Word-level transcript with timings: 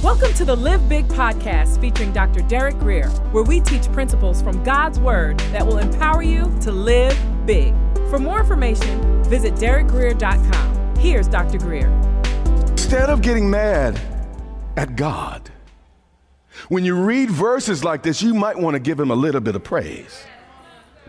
Welcome 0.00 0.32
to 0.34 0.44
the 0.44 0.54
Live 0.56 0.88
Big 0.88 1.08
podcast 1.08 1.80
featuring 1.80 2.12
Dr. 2.12 2.42
Derek 2.42 2.78
Greer, 2.78 3.08
where 3.32 3.42
we 3.42 3.58
teach 3.60 3.90
principles 3.90 4.40
from 4.40 4.62
God's 4.62 5.00
Word 5.00 5.40
that 5.50 5.66
will 5.66 5.78
empower 5.78 6.22
you 6.22 6.42
to 6.60 6.70
live 6.70 7.18
big. 7.46 7.74
For 8.08 8.20
more 8.20 8.38
information, 8.38 9.24
visit 9.24 9.54
derekgreer.com. 9.54 10.96
Here's 10.96 11.26
Dr. 11.26 11.58
Greer. 11.58 11.88
Instead 12.70 13.10
of 13.10 13.22
getting 13.22 13.50
mad 13.50 14.00
at 14.76 14.94
God, 14.94 15.50
when 16.68 16.84
you 16.84 16.94
read 16.94 17.28
verses 17.28 17.82
like 17.82 18.04
this, 18.04 18.22
you 18.22 18.34
might 18.34 18.56
want 18.56 18.74
to 18.74 18.80
give 18.80 19.00
him 19.00 19.10
a 19.10 19.16
little 19.16 19.40
bit 19.40 19.56
of 19.56 19.64
praise. 19.64 20.22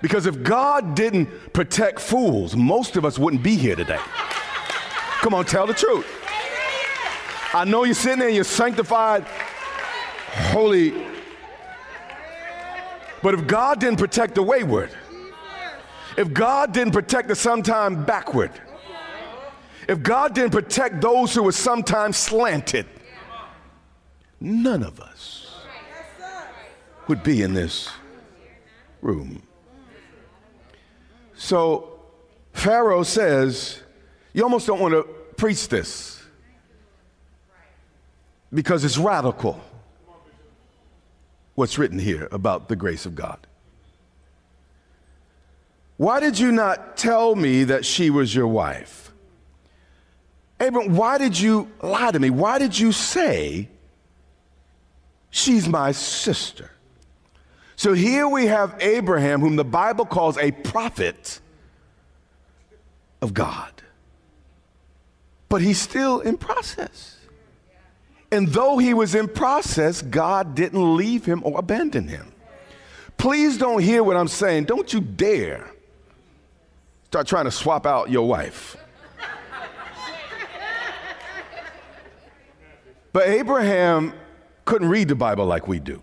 Because 0.02 0.26
if 0.26 0.42
God 0.42 0.96
didn't 0.96 1.54
protect 1.54 2.00
fools, 2.00 2.56
most 2.56 2.98
of 2.98 3.06
us 3.06 3.20
wouldn't 3.20 3.44
be 3.44 3.56
here 3.56 3.76
today. 3.76 4.00
Come 5.22 5.36
on, 5.36 5.46
tell 5.46 5.68
the 5.68 5.76
truth. 5.76 6.17
I 7.54 7.64
know 7.66 7.84
you're 7.84 7.96
sitting 7.96 8.20
there, 8.20 8.30
you're 8.30 8.44
sanctified, 8.44 9.24
holy. 9.24 10.94
But 13.24 13.34
if 13.34 13.48
God 13.48 13.80
didn't 13.80 14.00
protect 14.00 14.36
the 14.36 14.44
wayward, 14.44 14.92
if 16.18 16.34
God 16.34 16.74
didn't 16.74 16.94
protect 16.94 17.28
the 17.28 17.36
sometime 17.36 18.04
backward, 18.04 18.52
if 19.88 20.04
God 20.04 20.36
didn't 20.36 20.52
protect 20.52 21.02
those 21.02 21.34
who 21.34 21.44
were 21.44 21.52
sometimes 21.52 22.18
slanted, 22.18 22.86
none 24.40 24.84
of 24.84 25.00
us 25.00 25.64
would 27.08 27.24
be 27.24 27.42
in 27.42 27.54
this 27.54 27.90
room. 29.02 29.42
So 31.36 32.02
Pharaoh 32.52 33.04
says, 33.04 33.82
You 34.34 34.44
almost 34.44 34.68
don't 34.68 34.80
want 34.80 34.94
to 34.94 35.04
preach 35.38 35.70
this 35.70 36.17
because 38.58 38.84
it's 38.84 38.98
radical 38.98 39.62
what's 41.54 41.78
written 41.78 42.00
here 42.00 42.28
about 42.32 42.70
the 42.70 42.76
grace 42.76 43.06
of 43.06 43.14
God. 43.14 43.38
Why 45.98 46.20
did 46.20 46.40
you 46.40 46.52
not 46.52 46.98
tell 46.98 47.36
me 47.36 47.66
that 47.66 47.86
she 47.86 48.10
was 48.10 48.34
your 48.34 48.48
wife? 48.48 49.12
Abram, 50.60 50.96
why 50.96 51.20
did 51.20 51.40
you 51.40 51.72
lie 51.84 52.10
to 52.10 52.20
me? 52.20 52.32
Why 52.32 52.58
did 52.58 52.80
you 52.80 52.92
say 52.92 53.70
she's 55.30 55.70
my 55.70 55.92
sister? 55.92 56.72
So 57.76 57.94
here 57.94 58.28
we 58.28 58.48
have 58.48 58.76
Abraham, 58.80 59.40
whom 59.40 59.56
the 59.56 59.66
Bible 59.66 60.08
calls 60.08 60.36
a 60.40 60.50
prophet 60.50 61.42
of 63.22 63.36
God. 63.36 63.84
But 65.48 65.62
he's 65.62 65.80
still 65.80 66.22
in 66.22 66.38
process. 66.38 67.17
And 68.32 68.50
though 68.50 68.78
he 68.78 68.94
was 68.94 69.16
in 69.16 69.28
process, 69.28 70.02
God 70.02 70.54
didn't 70.56 70.98
leave 70.98 71.26
him 71.26 71.42
or 71.46 71.60
abandon 71.60 72.08
him. 72.08 72.34
Please 73.18 73.58
don't 73.58 73.82
hear 73.82 74.04
what 74.04 74.18
I'm 74.18 74.28
saying. 74.28 74.66
Don't 74.66 74.92
you 74.94 75.02
dare 75.02 75.72
start 77.06 77.26
trying 77.26 77.46
to 77.46 77.52
swap 77.52 77.86
out 77.86 78.10
your 78.10 78.28
wife. 78.28 78.76
but 83.14 83.28
Abraham 83.28 84.14
couldn't 84.66 84.90
read 84.90 85.08
the 85.08 85.16
Bible 85.16 85.46
like 85.46 85.68
we 85.68 85.80
do. 85.80 86.02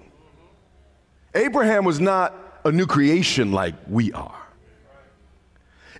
Abraham 1.34 1.84
was 1.84 2.00
not 2.00 2.34
a 2.64 2.72
new 2.72 2.86
creation 2.86 3.52
like 3.52 3.74
we 3.86 4.12
are. 4.12 4.40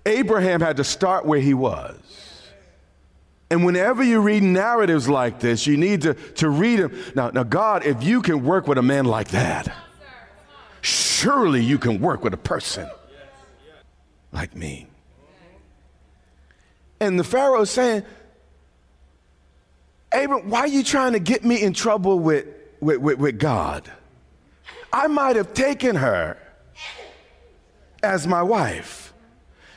Abraham 0.05 0.61
had 0.61 0.77
to 0.77 0.83
start 0.83 1.25
where 1.25 1.39
he 1.39 1.53
was. 1.53 1.97
And 3.49 3.63
whenever 3.63 4.03
you 4.03 4.21
read 4.21 4.43
narratives 4.43 5.07
like 5.07 5.39
this, 5.39 5.67
you 5.67 5.77
need 5.77 6.01
to, 6.01 6.13
to 6.13 6.49
read 6.49 6.79
them. 6.79 6.97
Now, 7.15 7.29
now, 7.29 7.43
God, 7.43 7.85
if 7.85 8.03
you 8.03 8.21
can 8.21 8.43
work 8.43 8.67
with 8.67 8.77
a 8.77 8.81
man 8.81 9.05
like 9.05 9.29
that, 9.29 9.73
surely 10.81 11.63
you 11.63 11.77
can 11.77 12.01
work 12.01 12.23
with 12.23 12.33
a 12.33 12.37
person 12.37 12.89
like 14.31 14.55
me. 14.55 14.87
And 16.99 17.19
the 17.19 17.23
Pharaoh 17.23 17.61
is 17.61 17.69
saying, 17.69 18.03
Abram, 20.11 20.49
why 20.49 20.61
are 20.61 20.67
you 20.67 20.83
trying 20.83 21.13
to 21.13 21.19
get 21.19 21.43
me 21.43 21.61
in 21.61 21.73
trouble 21.73 22.19
with, 22.19 22.47
with, 22.79 22.97
with, 22.99 23.19
with 23.19 23.39
God? 23.39 23.91
I 24.91 25.07
might 25.07 25.35
have 25.35 25.53
taken 25.53 25.97
her 25.97 26.37
as 28.01 28.25
my 28.25 28.41
wife. 28.41 29.13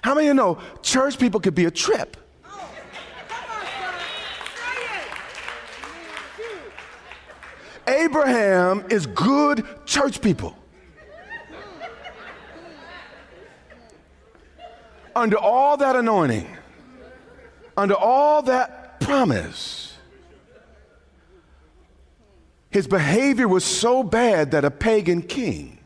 How 0.02 0.14
many 0.14 0.28
of 0.28 0.30
you 0.30 0.34
know 0.34 0.58
church 0.82 1.18
people 1.18 1.40
could 1.40 1.54
be 1.56 1.64
a 1.64 1.70
trip? 1.70 2.16
Abraham 7.88 8.84
is 8.90 9.06
good 9.06 9.66
church 9.86 10.20
people. 10.20 10.54
Under 15.16 15.38
all 15.38 15.76
that 15.78 15.96
anointing, 15.96 16.46
under 17.76 17.94
all 17.94 18.42
that 18.42 19.00
promise, 19.00 19.96
his 22.70 22.86
behavior 22.86 23.48
was 23.48 23.64
so 23.64 24.02
bad 24.02 24.50
that 24.50 24.64
a 24.64 24.70
pagan 24.70 25.22
king 25.22 25.78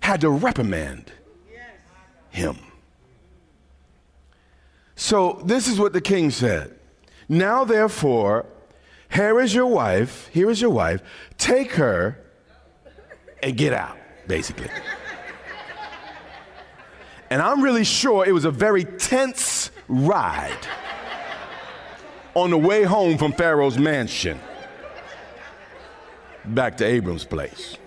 had 0.00 0.22
to 0.22 0.30
reprimand 0.30 1.12
him. 2.30 2.56
So, 4.96 5.42
this 5.44 5.68
is 5.68 5.78
what 5.78 5.92
the 5.92 6.00
king 6.00 6.30
said 6.30 6.74
Now, 7.28 7.64
therefore, 7.64 8.46
here 9.10 9.40
is 9.40 9.54
your 9.54 9.66
wife, 9.66 10.28
here 10.32 10.50
is 10.50 10.60
your 10.60 10.70
wife, 10.70 11.00
take 11.38 11.72
her 11.72 12.18
and 13.42 13.56
get 13.56 13.72
out, 13.72 13.96
basically. 14.26 14.68
and 17.30 17.40
I'm 17.40 17.62
really 17.62 17.84
sure 17.84 18.26
it 18.26 18.32
was 18.32 18.44
a 18.44 18.50
very 18.50 18.84
tense 18.84 19.70
ride 19.88 20.66
on 22.34 22.50
the 22.50 22.58
way 22.58 22.82
home 22.82 23.16
from 23.16 23.32
Pharaoh's 23.32 23.78
mansion 23.78 24.38
back 26.44 26.76
to 26.78 26.84
Abram's 26.84 27.24
place. 27.24 27.78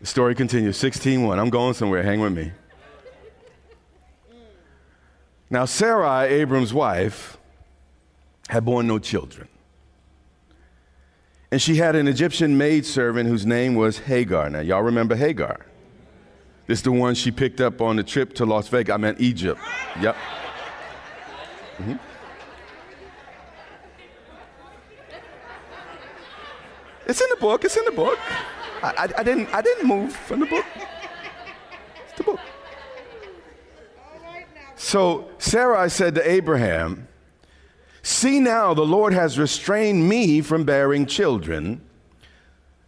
The 0.00 0.06
story 0.06 0.34
continues 0.34 0.76
16:1. 0.76 1.38
I'm 1.38 1.48
going 1.48 1.72
somewhere. 1.72 2.02
Hang 2.02 2.20
with 2.20 2.34
me. 2.34 2.52
Now, 5.54 5.66
Sarai, 5.66 6.26
Abram's 6.40 6.74
wife, 6.74 7.38
had 8.48 8.64
borne 8.64 8.88
no 8.88 8.98
children. 8.98 9.46
And 11.52 11.62
she 11.62 11.76
had 11.76 11.94
an 11.94 12.08
Egyptian 12.08 12.58
maidservant 12.58 13.28
whose 13.28 13.46
name 13.46 13.76
was 13.76 13.98
Hagar. 13.98 14.50
Now, 14.50 14.58
y'all 14.58 14.82
remember 14.82 15.14
Hagar? 15.14 15.64
This 16.66 16.80
is 16.80 16.82
the 16.82 16.90
one 16.90 17.14
she 17.14 17.30
picked 17.30 17.60
up 17.60 17.80
on 17.80 17.94
the 17.94 18.02
trip 18.02 18.34
to 18.34 18.44
Las 18.44 18.66
Vegas. 18.66 18.92
I 18.92 18.96
meant 18.96 19.20
Egypt. 19.20 19.60
Yep. 20.00 20.16
Mm-hmm. 21.78 21.94
It's 27.06 27.20
in 27.20 27.28
the 27.30 27.36
book. 27.36 27.64
It's 27.64 27.76
in 27.76 27.84
the 27.84 27.92
book. 27.92 28.18
I, 28.82 28.88
I, 28.88 29.08
I, 29.18 29.22
didn't, 29.22 29.54
I 29.54 29.62
didn't 29.62 29.86
move 29.86 30.16
from 30.16 30.40
the 30.40 30.46
book. 30.46 30.66
It's 32.08 32.16
the 32.16 32.24
book. 32.24 32.40
So 34.94 35.28
Sarai 35.38 35.90
said 35.90 36.14
to 36.14 36.30
Abraham, 36.30 37.08
See 38.04 38.38
now, 38.38 38.74
the 38.74 38.86
Lord 38.86 39.12
has 39.12 39.36
restrained 39.36 40.08
me 40.08 40.40
from 40.40 40.62
bearing 40.62 41.04
children. 41.06 41.80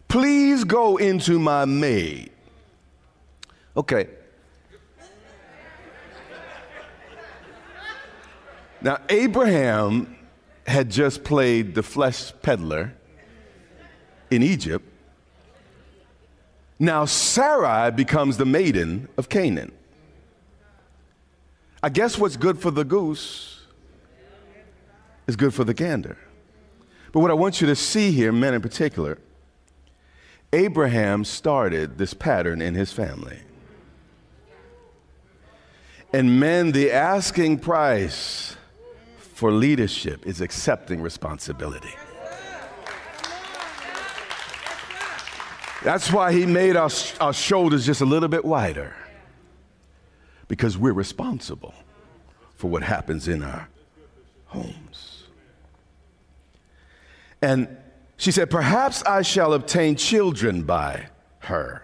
Please 0.07 0.63
go 0.63 0.95
into 0.95 1.37
my 1.37 1.65
maid. 1.65 2.31
Okay. 3.75 4.07
Now, 8.79 8.99
Abraham 9.09 10.15
had 10.65 10.89
just 10.89 11.25
played 11.25 11.75
the 11.75 11.83
flesh 11.83 12.31
peddler 12.41 12.93
in 14.31 14.43
Egypt. 14.43 14.85
Now, 16.79 17.03
Sarai 17.03 17.91
becomes 17.91 18.37
the 18.37 18.45
maiden 18.45 19.09
of 19.17 19.27
Canaan. 19.27 19.73
I 21.87 21.89
guess 21.89 22.17
what's 22.17 22.35
good 22.35 22.59
for 22.59 22.69
the 22.69 22.83
goose 22.83 23.61
is 25.25 25.37
good 25.37 25.53
for 25.53 25.63
the 25.63 25.73
gander. 25.73 26.17
But 27.13 27.21
what 27.21 27.31
I 27.31 27.33
want 27.33 27.61
you 27.61 27.67
to 27.67 27.77
see 27.77 28.11
here, 28.11 28.33
men 28.33 28.53
in 28.53 28.61
particular, 28.61 29.19
Abraham 30.51 31.23
started 31.23 31.97
this 31.97 32.13
pattern 32.13 32.61
in 32.61 32.75
his 32.75 32.91
family. 32.91 33.39
And 36.11 36.41
men, 36.41 36.73
the 36.73 36.91
asking 36.91 37.59
price 37.59 38.57
for 39.19 39.49
leadership 39.49 40.27
is 40.27 40.41
accepting 40.41 41.01
responsibility. 41.01 41.95
That's 45.85 46.11
why 46.11 46.33
he 46.33 46.45
made 46.45 46.75
our, 46.75 46.89
our 47.21 47.31
shoulders 47.31 47.85
just 47.85 48.01
a 48.01 48.05
little 48.05 48.27
bit 48.27 48.43
wider. 48.43 48.93
Because 50.47 50.77
we're 50.77 50.93
responsible 50.93 51.73
for 52.55 52.69
what 52.69 52.83
happens 52.83 53.27
in 53.27 53.43
our 53.43 53.67
homes. 54.47 55.23
And 57.41 57.77
she 58.17 58.31
said, 58.31 58.49
Perhaps 58.49 59.03
I 59.03 59.21
shall 59.21 59.53
obtain 59.53 59.95
children 59.95 60.63
by 60.63 61.07
her. 61.39 61.83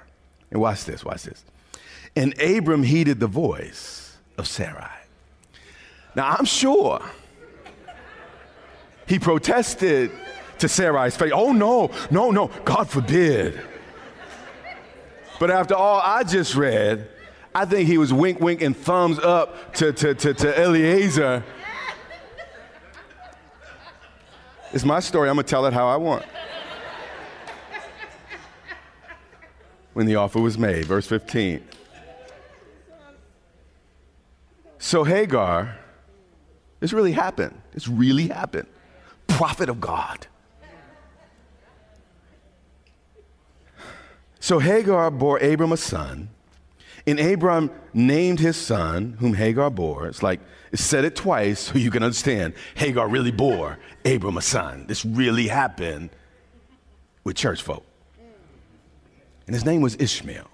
And 0.52 0.60
watch 0.60 0.86
this, 0.86 1.06
watch 1.06 1.24
this. 1.24 1.44
And 2.16 2.40
Abram 2.42 2.84
heeded 2.84 3.20
the 3.20 3.28
voice 3.28 4.18
of 4.38 4.48
Sarai. 4.48 4.90
Now, 6.16 6.36
I'm 6.38 6.46
sure 6.46 7.02
he 9.08 9.20
protested 9.20 10.12
to 10.60 10.68
Sarai's 10.68 11.16
face, 11.16 11.32
Oh, 11.34 11.52
no, 11.52 11.92
no, 12.10 12.32
no, 12.32 12.48
God 12.66 12.90
forbid. 12.90 13.60
But 15.40 15.52
after 15.52 15.76
all 15.76 16.00
I 16.00 16.24
just 16.24 16.56
read, 16.56 17.10
I 17.56 17.66
think 17.66 17.88
he 17.88 17.98
was 17.98 18.12
wink, 18.12 18.40
wink, 18.40 18.62
and 18.62 18.76
thumbs 18.76 19.20
up 19.20 19.74
to, 19.76 19.94
to, 19.94 20.16
to, 20.16 20.34
to 20.34 20.62
Eliezer. 20.62 21.44
It's 24.74 24.84
my 24.84 25.00
story. 25.00 25.30
I'm 25.30 25.36
going 25.36 25.46
to 25.46 25.50
tell 25.50 25.68
it 25.68 25.74
how 25.74 25.88
I 25.88 25.98
want. 25.98 26.26
When 29.94 30.08
the 30.08 30.16
offer 30.16 30.40
was 30.40 30.58
made, 30.58 30.86
verse 30.86 31.06
15. 31.06 31.64
So 34.80 35.04
Hagar, 35.04 35.78
this 36.80 36.92
really 36.92 37.12
happened. 37.12 37.62
This 37.72 37.88
really 37.88 38.28
happened. 38.28 38.68
Prophet 39.28 39.70
of 39.70 39.80
God. 39.80 40.28
So 44.40 44.60
Hagar 44.60 45.10
bore 45.12 45.38
Abram 45.38 45.72
a 45.72 45.78
son, 45.78 46.30
and 47.06 47.20
Abram 47.20 47.70
named 47.94 48.40
his 48.40 48.56
son, 48.56 49.18
whom 49.20 49.34
Hagar 49.34 49.70
bore. 49.70 50.08
It's 50.08 50.24
like 50.24 50.40
it 50.72 50.80
said 50.80 51.06
it 51.06 51.16
twice 51.16 51.60
so 51.60 51.78
you 51.78 51.92
can 51.92 52.04
understand. 52.04 52.54
Hagar 52.76 53.08
really 53.08 53.32
bore 53.32 53.78
Abram 54.06 54.38
a 54.38 54.42
son. 54.42 54.86
This 54.88 55.06
really 55.06 55.48
happened 55.48 56.10
with 57.24 57.36
church 57.36 57.62
folk. 57.62 57.86
And 59.46 59.54
his 59.54 59.66
name 59.66 59.82
was 59.82 59.96
Ishmael. 59.96 60.50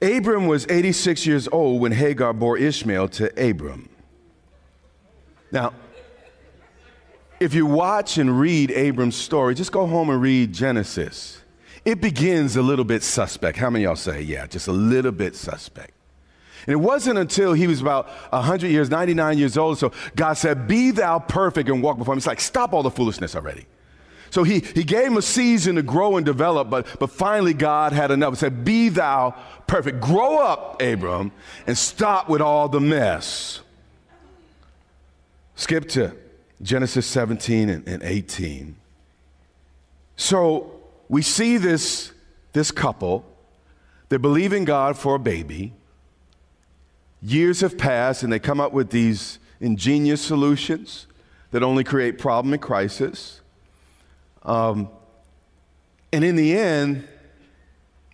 Abram 0.00 0.46
was 0.46 0.66
86 0.68 1.26
years 1.26 1.48
old 1.50 1.80
when 1.80 1.92
Hagar 1.92 2.32
bore 2.32 2.58
Ishmael 2.58 3.08
to 3.08 3.50
Abram. 3.50 3.88
Now, 5.50 5.72
if 7.40 7.54
you 7.54 7.66
watch 7.66 8.18
and 8.18 8.38
read 8.38 8.70
Abram's 8.70 9.16
story, 9.16 9.54
just 9.54 9.72
go 9.72 9.86
home 9.86 10.10
and 10.10 10.20
read 10.20 10.52
Genesis. 10.52 11.43
It 11.84 12.00
begins 12.00 12.56
a 12.56 12.62
little 12.62 12.84
bit 12.84 13.02
suspect. 13.02 13.58
How 13.58 13.68
many 13.68 13.84
y'all 13.84 13.96
say, 13.96 14.22
yeah, 14.22 14.46
just 14.46 14.68
a 14.68 14.72
little 14.72 15.12
bit 15.12 15.36
suspect? 15.36 15.92
And 16.66 16.72
it 16.72 16.76
wasn't 16.76 17.18
until 17.18 17.52
he 17.52 17.66
was 17.66 17.82
about 17.82 18.08
100 18.32 18.68
years, 18.68 18.88
99 18.88 19.36
years 19.36 19.58
old, 19.58 19.78
so 19.78 19.92
God 20.16 20.34
said, 20.34 20.66
Be 20.66 20.92
thou 20.92 21.18
perfect 21.18 21.68
and 21.68 21.82
walk 21.82 21.98
before 21.98 22.14
him. 22.14 22.18
It's 22.18 22.26
like, 22.26 22.40
stop 22.40 22.72
all 22.72 22.82
the 22.82 22.90
foolishness 22.90 23.36
already. 23.36 23.66
So 24.30 24.42
he, 24.42 24.60
he 24.60 24.82
gave 24.82 25.08
him 25.08 25.16
a 25.16 25.22
season 25.22 25.76
to 25.76 25.82
grow 25.82 26.16
and 26.16 26.26
develop, 26.26 26.68
but, 26.68 26.86
but 26.98 27.10
finally 27.10 27.54
God 27.54 27.92
had 27.92 28.10
enough. 28.10 28.32
He 28.32 28.38
said, 28.38 28.64
Be 28.64 28.88
thou 28.88 29.34
perfect. 29.66 30.00
Grow 30.00 30.38
up, 30.38 30.80
Abram, 30.80 31.32
and 31.66 31.76
stop 31.76 32.28
with 32.28 32.40
all 32.40 32.68
the 32.68 32.80
mess. 32.80 33.60
Skip 35.54 35.88
to 35.90 36.16
Genesis 36.62 37.06
17 37.06 37.68
and, 37.68 37.86
and 37.86 38.02
18. 38.02 38.74
So 40.16 40.73
we 41.08 41.22
see 41.22 41.56
this, 41.56 42.12
this 42.52 42.70
couple, 42.70 43.24
they're 44.08 44.18
believing 44.18 44.64
God 44.64 44.96
for 44.96 45.14
a 45.16 45.18
baby. 45.18 45.72
Years 47.22 47.60
have 47.60 47.78
passed, 47.78 48.22
and 48.22 48.32
they 48.32 48.38
come 48.38 48.60
up 48.60 48.72
with 48.72 48.90
these 48.90 49.38
ingenious 49.60 50.20
solutions 50.20 51.06
that 51.50 51.62
only 51.62 51.84
create 51.84 52.18
problem 52.18 52.52
and 52.52 52.60
crisis. 52.60 53.40
Um, 54.42 54.88
and 56.12 56.24
in 56.24 56.36
the 56.36 56.56
end, 56.56 57.08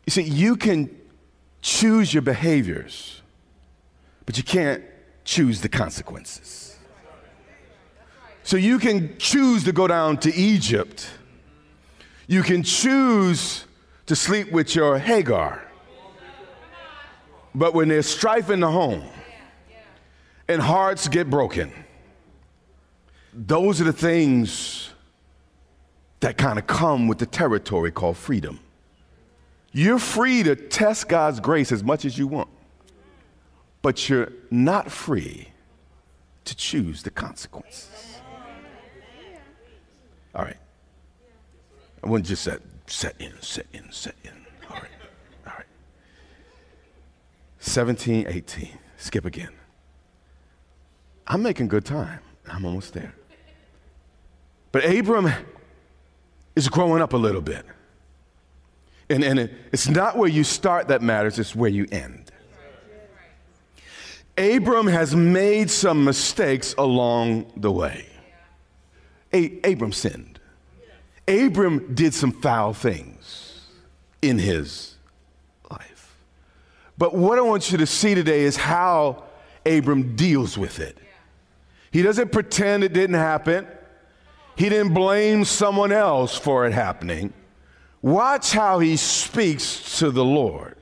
you 0.07 0.11
see, 0.11 0.23
you 0.23 0.57
can 0.57 0.95
choose 1.61 2.15
your 2.15 2.23
behaviors, 2.23 3.21
but 4.27 4.37
you 4.37 4.45
can't 4.45 4.83
choose 5.25 5.61
the 5.61 5.69
consequences. 5.69 6.79
So 8.43 8.57
you 8.57 8.79
can 8.79 9.19
choose 9.19 9.65
to 9.65 9.73
go 9.73 9.87
down 9.87 10.17
to 10.19 10.35
Egypt. 10.35 11.11
You 12.31 12.45
can 12.45 12.63
choose 12.63 13.65
to 14.07 14.15
sleep 14.15 14.53
with 14.53 14.77
your 14.77 15.01
Hagar. 15.01 15.67
But 17.57 17.75
when 17.75 17.89
there's 17.89 18.07
strife 18.07 18.51
in 18.51 18.61
the 18.61 18.71
home 18.71 19.03
and 20.47 20.63
hearts 20.63 21.09
get 21.09 21.29
broken, 21.29 21.73
those 23.35 23.81
are 23.81 23.85
the 23.85 23.93
things 23.93 24.91
that 26.21 26.39
kind 26.39 26.57
of 26.57 26.69
come 26.69 27.09
with 27.09 27.19
the 27.19 27.27
territory 27.27 27.91
called 27.91 28.17
freedom. 28.17 28.61
You're 29.73 29.99
free 29.99 30.45
to 30.45 30.55
test 30.55 31.09
God's 31.09 31.41
grace 31.41 31.73
as 31.73 31.83
much 31.83 32.05
as 32.05 32.17
you 32.17 32.29
want, 32.29 32.49
but 33.83 34.09
you're 34.09 34.33
not 34.53 34.93
free 34.93 35.49
to 36.45 36.55
choose 36.55 37.03
the 37.03 37.11
consequences. 37.11 38.21
All 40.33 40.45
right. 40.45 40.59
I 42.03 42.09
wouldn't 42.09 42.27
just 42.27 42.43
set, 42.43 42.61
set 42.87 43.15
in, 43.19 43.33
set 43.41 43.67
in, 43.73 43.91
set 43.93 44.15
in. 44.25 44.33
All 44.69 44.77
right. 44.77 44.91
All 45.47 45.53
right. 45.57 45.67
17, 47.59 48.27
18. 48.29 48.79
Skip 48.97 49.25
again. 49.25 49.53
I'm 51.27 51.43
making 51.43 51.69
good 51.69 51.85
time. 51.85 52.21
I'm 52.49 52.65
almost 52.65 52.95
there. 52.95 53.15
But 54.73 54.85
Abram 54.85 55.31
is 56.57 56.69
growing 56.69 57.03
up 57.03 57.13
a 57.13 57.17
little 57.17 57.41
bit. 57.41 57.65
And, 59.09 59.25
and 59.25 59.39
it, 59.39 59.53
it's 59.73 59.89
not 59.89 60.17
where 60.17 60.29
you 60.29 60.45
start 60.45 60.89
that 60.89 61.03
matters, 61.03 61.39
it's 61.39 61.55
where 61.55 61.71
you 61.71 61.87
end. 61.91 62.31
Abram 64.39 64.87
has 64.87 65.15
made 65.15 65.71
some 65.71 66.05
mistakes 66.05 66.75
along 66.79 67.53
the 67.57 67.71
way. 67.71 68.07
A- 69.33 69.61
Abram 69.65 69.93
sinned. 69.93 70.40
Abram 71.31 71.95
did 71.95 72.13
some 72.13 72.33
foul 72.33 72.75
things 72.75 73.61
in 74.21 74.39
his 74.39 74.97
life. 75.71 76.17
But 76.99 77.15
what 77.15 77.39
I 77.39 77.43
want 77.43 77.71
you 77.71 77.79
to 77.79 77.87
see 77.87 78.15
today 78.15 78.43
is 78.43 78.57
how 78.57 79.25
Abram 79.65 80.17
deals 80.17 80.59
with 80.59 80.81
it. 80.81 80.99
He 81.91 82.03
doesn't 82.03 82.33
pretend 82.33 82.85
it 82.85 82.93
didn't 82.93 83.17
happen. 83.17 83.67
He 84.57 84.69
didn't 84.69 84.95
blame 84.95 85.45
someone 85.45 85.93
else 85.93 86.37
for 86.37 86.67
it 86.67 86.73
happening. 86.73 87.33
Watch 88.03 88.53
how 88.53 88.79
he 88.79 88.97
speaks 88.97 89.99
to 89.99 90.11
the 90.11 90.25
Lord. 90.25 90.77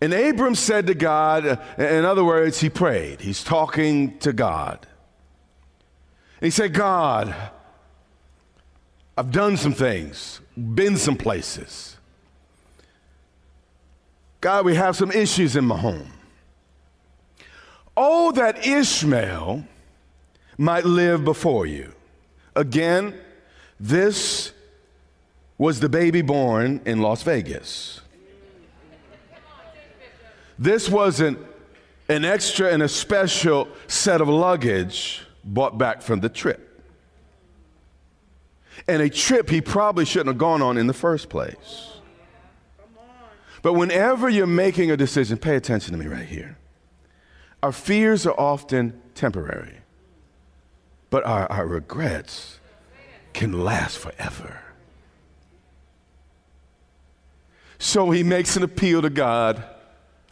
And 0.00 0.12
Abram 0.12 0.56
said 0.56 0.88
to 0.88 0.94
God, 0.94 1.60
in 1.78 2.04
other 2.04 2.24
words, 2.24 2.60
he 2.60 2.68
prayed. 2.68 3.20
He's 3.20 3.44
talking 3.44 4.18
to 4.18 4.32
God. 4.32 4.86
He 6.40 6.50
said, 6.50 6.74
God, 6.74 7.34
I've 9.16 9.30
done 9.30 9.56
some 9.56 9.74
things, 9.74 10.40
been 10.56 10.96
some 10.96 11.16
places. 11.16 11.96
God, 14.40 14.64
we 14.64 14.74
have 14.74 14.96
some 14.96 15.12
issues 15.12 15.54
in 15.54 15.64
my 15.64 15.78
home. 15.78 16.12
Oh, 17.96 18.32
that 18.32 18.66
Ishmael 18.66 19.64
might 20.56 20.84
live 20.84 21.24
before 21.24 21.66
you. 21.66 21.92
Again, 22.56 23.14
this 23.78 24.52
was 25.58 25.80
the 25.80 25.88
baby 25.88 26.22
born 26.22 26.80
in 26.86 27.00
Las 27.00 27.22
Vegas. 27.22 28.00
This 30.58 30.88
wasn't 30.88 31.38
an 32.08 32.24
extra 32.24 32.72
and 32.72 32.82
a 32.82 32.88
special 32.88 33.68
set 33.86 34.20
of 34.20 34.28
luggage 34.28 35.22
bought 35.44 35.76
back 35.76 36.02
from 36.02 36.20
the 36.20 36.28
trip. 36.28 36.71
And 38.88 39.00
a 39.00 39.08
trip 39.08 39.48
he 39.48 39.60
probably 39.60 40.04
shouldn't 40.04 40.28
have 40.28 40.38
gone 40.38 40.62
on 40.62 40.76
in 40.76 40.86
the 40.86 40.94
first 40.94 41.28
place. 41.28 41.88
But 43.62 43.74
whenever 43.74 44.28
you're 44.28 44.46
making 44.46 44.90
a 44.90 44.96
decision, 44.96 45.38
pay 45.38 45.54
attention 45.56 45.92
to 45.92 45.98
me 45.98 46.06
right 46.06 46.26
here. 46.26 46.58
Our 47.62 47.70
fears 47.70 48.26
are 48.26 48.38
often 48.38 49.00
temporary. 49.14 49.78
But 51.10 51.24
our, 51.24 51.46
our 51.50 51.66
regrets 51.66 52.58
can 53.32 53.64
last 53.64 53.98
forever. 53.98 54.60
So 57.78 58.10
he 58.10 58.22
makes 58.22 58.56
an 58.56 58.62
appeal 58.62 59.02
to 59.02 59.10
God 59.10 59.62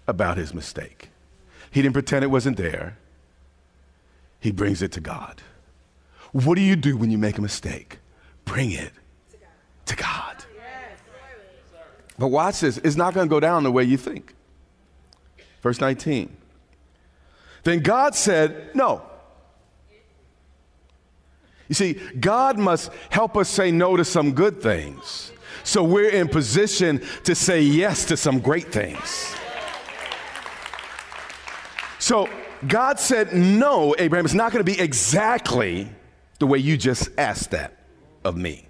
about 0.07 0.37
his 0.37 0.53
mistake. 0.53 1.11
He 1.71 1.83
didn't 1.83 1.95
pretend 1.95 2.25
it 2.25 2.29
wasn't 2.29 2.57
there, 2.57 2.97
he 4.41 4.51
brings 4.51 4.83
it 4.83 4.93
to 4.93 5.01
God. 5.01 5.43
What 6.33 6.55
do 6.55 6.63
you 6.63 6.77
do 6.77 6.97
when 6.97 7.11
you 7.11 7.19
make 7.19 7.39
a 7.39 7.43
mistake? 7.43 7.99
Bring 8.51 8.73
it 8.73 8.91
to 9.87 9.95
God. 9.95 10.37
Oh, 10.39 10.63
but 12.19 12.29
watch 12.29 12.59
this, 12.59 12.79
it's 12.79 12.97
not 12.97 13.15
going 13.15 13.29
to 13.29 13.31
go 13.31 13.39
down 13.39 13.63
the 13.63 13.71
way 13.71 13.85
you 13.85 13.97
think. 13.97 14.35
Verse 15.63 15.81
19. 15.81 16.37
then 17.63 17.79
God 17.79 18.17
said 18.17 18.75
no. 18.75 19.03
You 21.69 21.77
see, 21.77 21.93
God 22.19 22.59
must 22.59 22.91
help 23.11 23.37
us 23.37 23.49
say 23.49 23.71
no 23.71 23.97
to 23.97 24.05
some 24.05 24.33
good 24.33 24.61
things 24.61 25.31
so 25.63 25.85
we're 25.85 26.11
in 26.11 26.27
position 26.27 27.03
to 27.23 27.37
say 27.37 27.63
yes 27.63 28.07
to 28.07 28.17
some 28.17 28.41
great 28.41 28.73
things. 28.73 29.33
So 32.01 32.29
God 32.67 32.99
said, 32.99 33.33
No, 33.33 33.95
Abraham, 33.97 34.25
it's 34.25 34.35
not 34.35 34.51
going 34.51 34.65
to 34.65 34.73
be 34.73 34.81
exactly 34.81 35.89
the 36.41 36.49
way 36.49 36.59
you 36.59 36.77
just 36.77 37.11
asked 37.17 37.53
that 37.53 37.80
of 38.25 38.37
me. 38.37 38.67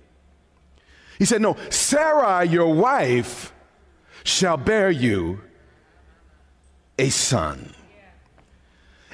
He 1.18 1.24
said, 1.24 1.42
No, 1.42 1.56
Sarai, 1.68 2.48
your 2.48 2.72
wife, 2.74 3.52
shall 4.24 4.56
bear 4.56 4.90
you 4.90 5.40
a 6.98 7.10
son. 7.10 7.74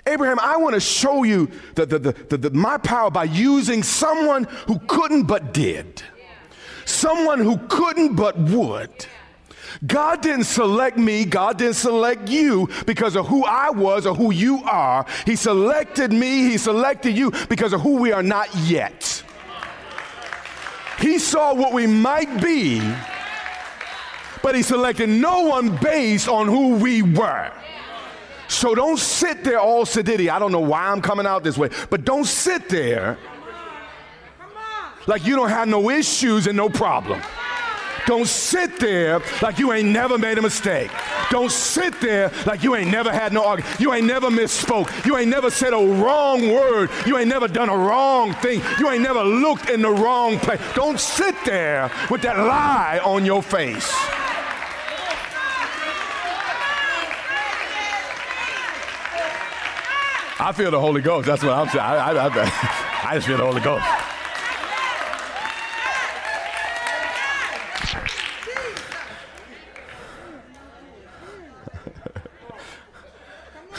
Abraham, 0.06 0.38
I 0.38 0.56
want 0.56 0.74
to 0.74 0.80
show 0.80 1.24
you 1.24 1.50
the, 1.74 1.84
the, 1.84 1.98
the, 1.98 2.36
the, 2.36 2.50
my 2.50 2.78
power 2.78 3.10
by 3.10 3.24
using 3.24 3.82
someone 3.82 4.44
who 4.68 4.78
couldn't 4.80 5.24
but 5.24 5.52
did, 5.52 6.02
someone 6.84 7.40
who 7.40 7.58
couldn't 7.66 8.14
but 8.14 8.38
would. 8.38 9.06
God 9.84 10.22
didn't 10.22 10.44
select 10.44 10.96
me, 10.96 11.24
God 11.24 11.58
didn't 11.58 11.74
select 11.74 12.28
you 12.28 12.68
because 12.86 13.16
of 13.16 13.26
who 13.26 13.44
I 13.44 13.70
was 13.70 14.06
or 14.06 14.14
who 14.14 14.32
you 14.32 14.62
are. 14.64 15.04
He 15.26 15.36
selected 15.36 16.12
me, 16.12 16.50
He 16.50 16.56
selected 16.56 17.16
you 17.16 17.32
because 17.48 17.72
of 17.72 17.80
who 17.80 17.96
we 17.96 18.12
are 18.12 18.22
not 18.22 18.54
yet. 18.54 19.15
He 20.98 21.18
saw 21.18 21.54
what 21.54 21.72
we 21.72 21.86
might 21.86 22.40
be, 22.40 22.80
but 24.42 24.54
He 24.54 24.62
selected 24.62 25.08
no 25.08 25.42
one 25.42 25.76
based 25.76 26.28
on 26.28 26.46
who 26.48 26.76
we 26.76 27.02
were. 27.02 27.52
So 28.48 28.74
don't 28.74 28.98
sit 28.98 29.44
there 29.44 29.58
all 29.58 29.84
sedity. 29.84 30.30
I 30.30 30.38
don't 30.38 30.52
know 30.52 30.60
why 30.60 30.88
I'm 30.88 31.02
coming 31.02 31.26
out 31.26 31.42
this 31.42 31.58
way, 31.58 31.70
but 31.90 32.04
don't 32.04 32.24
sit 32.24 32.68
there 32.68 33.18
like 35.06 35.24
you 35.24 35.36
don't 35.36 35.50
have 35.50 35.68
no 35.68 35.90
issues 35.90 36.46
and 36.46 36.56
no 36.56 36.68
problem. 36.68 37.20
Don't 38.06 38.26
sit 38.26 38.78
there 38.78 39.20
like 39.42 39.58
you 39.58 39.72
ain't 39.72 39.88
never 39.88 40.16
made 40.16 40.38
a 40.38 40.42
mistake. 40.42 40.92
Don't 41.30 41.50
sit 41.50 42.00
there 42.00 42.30
like 42.46 42.62
you 42.62 42.76
ain't 42.76 42.90
never 42.90 43.12
had 43.12 43.32
no 43.32 43.44
argument. 43.44 43.80
You 43.80 43.92
ain't 43.92 44.06
never 44.06 44.28
misspoke. 44.28 45.04
You 45.04 45.16
ain't 45.16 45.28
never 45.28 45.50
said 45.50 45.72
a 45.72 45.76
wrong 45.76 46.52
word. 46.52 46.90
You 47.04 47.18
ain't 47.18 47.28
never 47.28 47.48
done 47.48 47.68
a 47.68 47.76
wrong 47.76 48.32
thing. 48.34 48.62
You 48.78 48.90
ain't 48.90 49.02
never 49.02 49.24
looked 49.24 49.70
in 49.70 49.82
the 49.82 49.90
wrong 49.90 50.38
place. 50.38 50.60
Don't 50.74 51.00
sit 51.00 51.34
there 51.44 51.90
with 52.08 52.22
that 52.22 52.38
lie 52.38 53.00
on 53.04 53.24
your 53.24 53.42
face. 53.42 53.92
I 60.38 60.52
feel 60.54 60.70
the 60.70 60.78
Holy 60.78 61.00
Ghost. 61.00 61.26
That's 61.26 61.42
what 61.42 61.54
I'm 61.54 61.68
saying. 61.68 61.80
I, 61.80 62.12
I, 62.12 62.28
I, 62.28 63.02
I 63.10 63.14
just 63.14 63.26
feel 63.26 63.38
the 63.38 63.44
Holy 63.44 63.62
Ghost. 63.62 64.05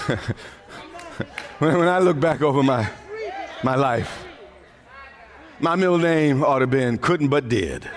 when, 1.59 1.77
when 1.77 1.87
I 1.87 1.99
look 1.99 2.19
back 2.19 2.41
over 2.41 2.63
my, 2.63 2.89
my 3.63 3.75
life, 3.75 4.25
my 5.59 5.75
middle 5.75 5.97
name 5.97 6.43
ought 6.43 6.59
to 6.59 6.63
have 6.63 6.71
been 6.71 6.97
couldn't 6.97 7.29
but 7.29 7.49
did. 7.49 7.89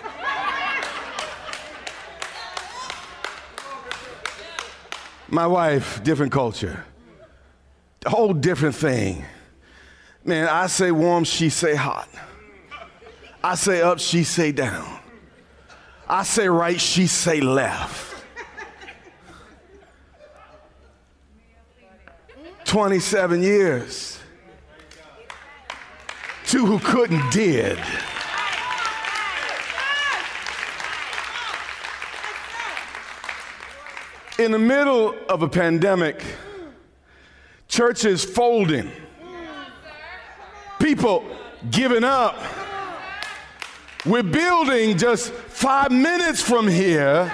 My 5.29 5.47
wife, 5.47 6.03
different 6.03 6.33
culture 6.33 6.85
a 8.05 8.11
whole 8.11 8.33
different 8.33 8.75
thing. 8.75 9.25
Man, 10.25 10.49
I 10.49 10.67
say 10.67 10.91
warm, 10.91 11.25
she 11.25 11.51
say 11.51 11.75
hot. 11.75 12.09
I 13.43 13.55
say 13.55 13.83
up, 13.83 13.99
she 13.99 14.25
say 14.25 14.53
down. 14.53 14.99
I 16.09 16.25
say 16.25 16.49
right, 16.49 16.81
she 16.81 17.07
say 17.07 17.41
left. 17.41 18.10
27 22.71 23.43
years. 23.43 24.21
Two 26.47 26.65
who 26.67 26.79
couldn't 26.79 27.29
did. 27.33 27.77
In 34.39 34.53
the 34.53 34.59
middle 34.61 35.17
of 35.29 35.43
a 35.43 35.49
pandemic, 35.49 36.23
churches 37.67 38.25
folding, 38.25 38.89
people 40.79 41.25
giving 41.73 42.05
up. 42.05 42.39
We're 44.07 44.23
building 44.23 44.97
just 44.97 45.33
five 45.33 45.91
minutes 45.91 46.41
from 46.41 46.69
here. 46.69 47.33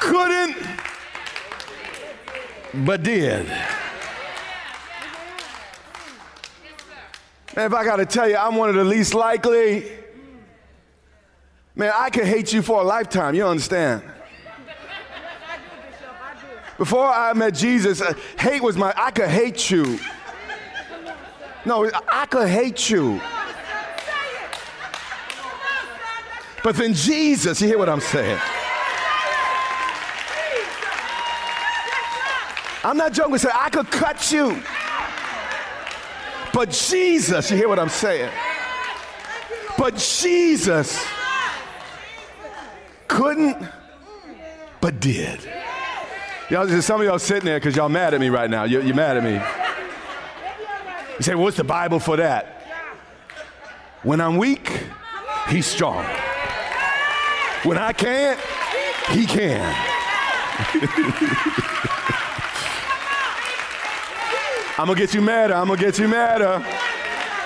Couldn't, 0.00 0.56
but 2.74 3.02
did. 3.02 3.46
Man, 7.54 7.66
if 7.66 7.74
I 7.74 7.84
got 7.84 7.96
to 7.96 8.06
tell 8.06 8.28
you, 8.28 8.36
I'm 8.36 8.56
one 8.56 8.70
of 8.70 8.74
the 8.74 8.84
least 8.84 9.12
likely. 9.12 9.90
Man, 11.74 11.92
I 11.94 12.08
could 12.10 12.24
hate 12.24 12.52
you 12.52 12.62
for 12.62 12.80
a 12.80 12.84
lifetime. 12.84 13.34
You 13.34 13.46
understand? 13.46 14.02
Before 16.78 17.06
I 17.06 17.32
met 17.34 17.54
Jesus, 17.54 18.00
uh, 18.00 18.14
hate 18.38 18.62
was 18.62 18.76
my, 18.76 18.92
I 18.96 19.10
could 19.10 19.28
hate 19.28 19.70
you. 19.70 19.98
No, 21.64 21.88
I 22.10 22.26
could 22.26 22.48
hate 22.48 22.90
you. 22.90 23.20
But 26.64 26.76
then 26.76 26.94
Jesus, 26.94 27.60
you 27.60 27.68
hear 27.68 27.78
what 27.78 27.88
I'm 27.88 28.00
saying? 28.00 28.40
I'm 32.84 32.96
not 32.96 33.12
joking. 33.12 33.38
Say, 33.38 33.50
I 33.52 33.70
could 33.70 33.90
cut 33.90 34.32
you. 34.32 34.60
But 36.52 36.70
Jesus, 36.70 37.50
you 37.50 37.56
hear 37.56 37.68
what 37.68 37.78
I'm 37.78 37.88
saying? 37.88 38.30
But 39.78 39.96
Jesus 39.96 41.04
couldn't, 43.08 43.56
but 44.80 45.00
did. 45.00 45.40
Y'all, 46.50 46.68
some 46.82 47.00
of 47.00 47.06
y'all 47.06 47.18
sitting 47.18 47.46
there 47.46 47.58
because 47.58 47.74
y'all 47.74 47.88
mad 47.88 48.12
at 48.14 48.20
me 48.20 48.28
right 48.28 48.50
now. 48.50 48.64
You're, 48.64 48.82
you're 48.82 48.94
mad 48.94 49.16
at 49.16 49.24
me. 49.24 49.40
You 51.16 51.22
say, 51.22 51.34
what's 51.34 51.56
the 51.56 51.64
Bible 51.64 51.98
for 51.98 52.16
that? 52.16 52.62
When 54.02 54.20
I'm 54.20 54.36
weak, 54.36 54.84
he's 55.48 55.66
strong. 55.66 56.04
When 57.62 57.78
I 57.78 57.92
can't, 57.92 58.38
he 59.10 59.24
can. 59.24 59.74
I'm 64.78 64.86
gonna 64.86 64.98
get 64.98 65.12
you 65.12 65.20
madder. 65.20 65.54
I'm 65.54 65.68
gonna 65.68 65.80
get 65.80 65.98
you 65.98 66.08
madder. 66.08 66.64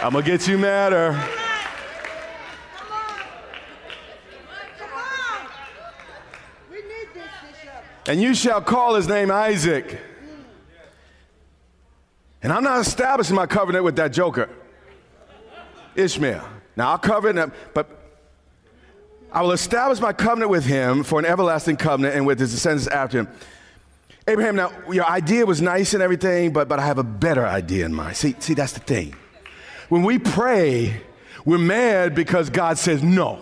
I'm 0.00 0.12
gonna 0.12 0.24
get 0.24 0.46
you 0.46 0.58
madder. 0.58 1.20
and 8.08 8.22
you 8.22 8.34
shall 8.34 8.62
call 8.62 8.94
his 8.94 9.08
name 9.08 9.30
Isaac. 9.30 9.98
And 12.42 12.52
I'm 12.52 12.62
not 12.62 12.80
establishing 12.80 13.34
my 13.34 13.46
covenant 13.46 13.84
with 13.84 13.96
that 13.96 14.12
joker, 14.12 14.48
Ishmael. 15.96 16.48
Now 16.76 16.92
I'll 16.92 16.98
cover 16.98 17.28
it, 17.28 17.52
but 17.74 17.88
I 19.32 19.42
will 19.42 19.52
establish 19.52 19.98
my 19.98 20.12
covenant 20.12 20.50
with 20.50 20.64
him 20.64 21.02
for 21.02 21.18
an 21.18 21.24
everlasting 21.24 21.76
covenant 21.76 22.14
and 22.14 22.24
with 22.24 22.38
his 22.38 22.52
descendants 22.52 22.86
after 22.86 23.18
him. 23.18 23.28
Abraham, 24.28 24.56
now 24.56 24.72
your 24.90 25.06
idea 25.06 25.46
was 25.46 25.62
nice 25.62 25.94
and 25.94 26.02
everything, 26.02 26.52
but, 26.52 26.68
but 26.68 26.80
I 26.80 26.86
have 26.86 26.98
a 26.98 27.04
better 27.04 27.46
idea 27.46 27.86
in 27.86 27.94
mind. 27.94 28.16
See, 28.16 28.34
see, 28.40 28.54
that's 28.54 28.72
the 28.72 28.80
thing. 28.80 29.14
When 29.88 30.02
we 30.02 30.18
pray, 30.18 31.00
we're 31.44 31.58
mad 31.58 32.14
because 32.16 32.50
God 32.50 32.76
says 32.76 33.04
no. 33.04 33.38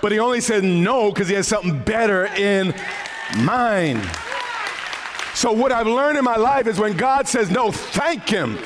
But 0.00 0.12
he 0.12 0.18
only 0.18 0.40
says 0.40 0.62
no 0.62 1.10
because 1.12 1.28
he 1.28 1.34
has 1.34 1.46
something 1.46 1.78
better 1.80 2.26
in 2.26 2.74
mine. 3.40 4.00
So, 5.34 5.52
what 5.52 5.70
I've 5.70 5.86
learned 5.86 6.16
in 6.16 6.24
my 6.24 6.36
life 6.36 6.66
is 6.66 6.80
when 6.80 6.96
God 6.96 7.28
says 7.28 7.50
no, 7.50 7.70
thank 7.70 8.28
Him. 8.28 8.58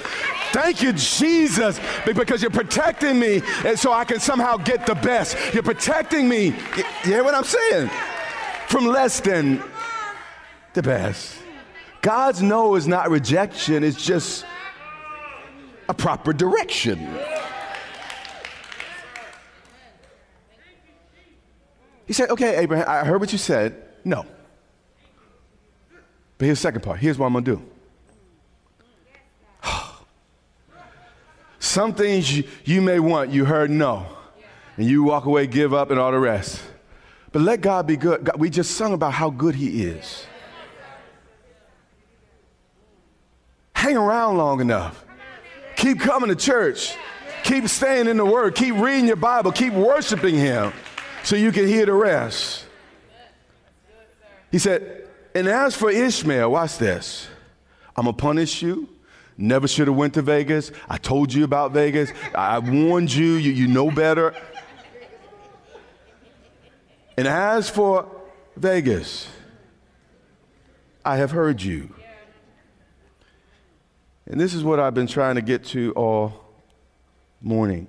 Thank 0.52 0.82
you, 0.82 0.92
Jesus, 0.92 1.80
because 2.04 2.42
you're 2.42 2.50
protecting 2.50 3.18
me 3.18 3.42
and 3.64 3.78
so 3.78 3.92
I 3.92 4.04
can 4.04 4.20
somehow 4.20 4.58
get 4.58 4.86
the 4.86 4.94
best. 4.94 5.36
You're 5.54 5.62
protecting 5.62 6.28
me. 6.28 6.46
You 6.76 6.84
hear 7.02 7.24
what 7.24 7.34
I'm 7.34 7.44
saying? 7.44 7.90
From 8.68 8.86
less 8.86 9.20
than 9.20 9.62
the 10.74 10.82
best. 10.82 11.36
God's 12.00 12.42
no 12.42 12.74
is 12.74 12.88
not 12.88 13.10
rejection, 13.10 13.84
it's 13.84 14.02
just 14.02 14.44
a 15.88 15.94
proper 15.94 16.32
direction. 16.32 17.08
He 22.06 22.12
said, 22.12 22.30
Okay, 22.30 22.56
Abraham, 22.56 22.86
I 22.88 23.04
heard 23.04 23.20
what 23.20 23.32
you 23.32 23.38
said. 23.38 23.80
No. 24.04 24.26
But 26.38 26.46
here's 26.46 26.58
the 26.58 26.62
second 26.62 26.82
part. 26.82 26.98
Here's 26.98 27.18
what 27.18 27.26
I'm 27.26 27.32
going 27.32 27.44
to 27.44 27.56
do. 27.56 27.62
Some 31.60 31.94
things 31.94 32.36
you, 32.36 32.44
you 32.64 32.82
may 32.82 32.98
want, 32.98 33.30
you 33.30 33.44
heard 33.44 33.70
no. 33.70 34.06
And 34.76 34.86
you 34.86 35.04
walk 35.04 35.26
away, 35.26 35.46
give 35.46 35.72
up, 35.72 35.90
and 35.90 36.00
all 36.00 36.10
the 36.10 36.18
rest. 36.18 36.60
But 37.30 37.42
let 37.42 37.60
God 37.60 37.86
be 37.86 37.96
good. 37.96 38.24
God, 38.24 38.40
we 38.40 38.50
just 38.50 38.72
sung 38.72 38.92
about 38.92 39.12
how 39.12 39.30
good 39.30 39.54
He 39.54 39.84
is. 39.84 40.21
Hang 43.92 43.98
around 43.98 44.38
long 44.38 44.62
enough. 44.62 45.04
Keep 45.76 46.00
coming 46.00 46.30
to 46.30 46.34
church. 46.34 46.96
Keep 47.44 47.68
staying 47.68 48.08
in 48.08 48.16
the 48.16 48.24
Word. 48.24 48.54
Keep 48.54 48.76
reading 48.76 49.06
your 49.06 49.16
Bible. 49.16 49.52
Keep 49.52 49.74
worshiping 49.74 50.34
Him 50.34 50.72
so 51.24 51.36
you 51.36 51.52
can 51.52 51.68
hear 51.68 51.84
the 51.84 51.92
rest. 51.92 52.64
He 54.50 54.58
said, 54.58 55.06
and 55.34 55.46
as 55.46 55.76
for 55.76 55.90
Ishmael, 55.90 56.50
watch 56.50 56.78
this. 56.78 57.28
I'm 57.94 58.04
going 58.04 58.16
to 58.16 58.22
punish 58.22 58.62
you. 58.62 58.88
Never 59.36 59.68
should 59.68 59.88
have 59.88 59.96
went 59.96 60.14
to 60.14 60.22
Vegas. 60.22 60.72
I 60.88 60.96
told 60.96 61.30
you 61.34 61.44
about 61.44 61.72
Vegas. 61.72 62.14
I 62.34 62.60
warned 62.60 63.12
you. 63.12 63.34
You, 63.34 63.52
you 63.52 63.68
know 63.68 63.90
better. 63.90 64.34
And 67.18 67.28
as 67.28 67.68
for 67.68 68.06
Vegas, 68.56 69.28
I 71.04 71.18
have 71.18 71.32
heard 71.32 71.60
you. 71.60 71.94
And 74.26 74.40
this 74.40 74.54
is 74.54 74.62
what 74.62 74.78
I've 74.78 74.94
been 74.94 75.06
trying 75.06 75.34
to 75.34 75.42
get 75.42 75.64
to 75.66 75.92
all 75.92 76.44
morning. 77.40 77.88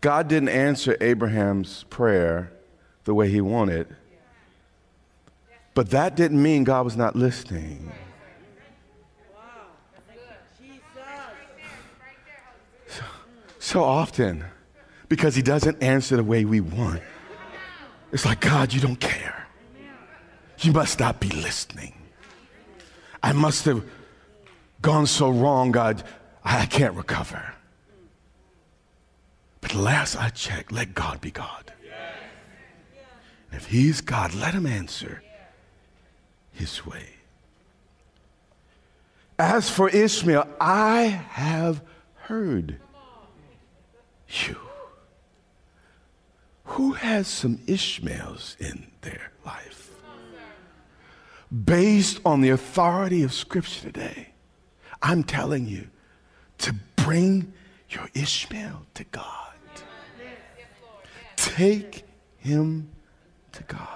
God 0.00 0.28
didn't 0.28 0.48
answer 0.48 0.96
Abraham's 1.00 1.84
prayer 1.90 2.52
the 3.04 3.14
way 3.14 3.28
he 3.28 3.40
wanted, 3.40 3.94
but 5.74 5.90
that 5.90 6.16
didn't 6.16 6.42
mean 6.42 6.64
God 6.64 6.84
was 6.84 6.96
not 6.96 7.16
listening. 7.16 7.92
So, 12.86 13.04
so 13.58 13.82
often, 13.82 14.44
because 15.08 15.34
he 15.34 15.42
doesn't 15.42 15.82
answer 15.82 16.16
the 16.16 16.24
way 16.24 16.44
we 16.44 16.60
want, 16.60 17.02
it's 18.12 18.24
like, 18.24 18.40
God, 18.40 18.72
you 18.72 18.80
don't 18.80 19.00
care. 19.00 19.46
You 20.60 20.72
must 20.72 20.98
not 20.98 21.20
be 21.20 21.28
listening. 21.28 21.94
I 23.22 23.32
must 23.32 23.64
have 23.66 23.84
gone 24.80 25.06
so 25.06 25.30
wrong, 25.30 25.72
God, 25.72 26.02
I 26.44 26.66
can't 26.66 26.94
recover. 26.94 27.54
But 29.60 29.74
last 29.74 30.16
I 30.16 30.30
checked, 30.30 30.72
let 30.72 30.94
God 30.94 31.20
be 31.20 31.30
God. 31.30 31.72
And 33.50 33.60
if 33.60 33.66
He's 33.66 34.00
God, 34.00 34.34
let 34.34 34.54
Him 34.54 34.66
answer 34.66 35.22
His 36.52 36.86
way. 36.86 37.10
As 39.38 39.70
for 39.70 39.88
Ishmael, 39.88 40.48
I 40.60 41.02
have 41.04 41.82
heard 42.14 42.80
you. 44.28 44.56
Who 46.64 46.92
has 46.92 47.26
some 47.26 47.60
Ishmaels 47.66 48.56
in 48.58 48.90
their 49.00 49.32
life? 49.46 49.90
Based 51.64 52.20
on 52.26 52.42
the 52.42 52.50
authority 52.50 53.22
of 53.22 53.32
Scripture 53.32 53.80
today, 53.80 54.32
I'm 55.02 55.22
telling 55.22 55.66
you 55.66 55.88
to 56.58 56.74
bring 56.96 57.52
your 57.90 58.08
Ishmael 58.14 58.86
to 58.94 59.04
God. 59.04 59.48
Take 61.36 62.04
him 62.38 62.90
to 63.52 63.62
God. 63.64 63.88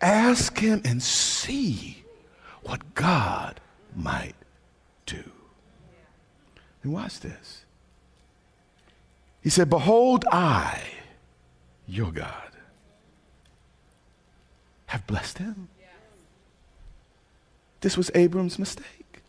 Ask 0.00 0.58
him 0.58 0.82
and 0.84 1.02
see 1.02 2.04
what 2.64 2.94
God 2.94 3.60
might 3.94 4.34
do. 5.06 5.22
And 6.82 6.92
watch 6.92 7.20
this. 7.20 7.64
He 9.40 9.48
said, 9.50 9.70
Behold, 9.70 10.24
I, 10.30 10.82
your 11.86 12.10
God, 12.10 12.50
have 14.86 15.06
blessed 15.06 15.38
him. 15.38 15.68
This 17.80 17.96
was 17.96 18.10
Abram's 18.14 18.58
mistake. 18.58 19.22